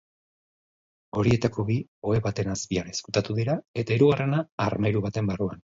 [1.23, 1.77] Horietako bi
[2.13, 5.67] ohe baten azpian ezkutatu dira eta hirugarrena armairu baten barruan.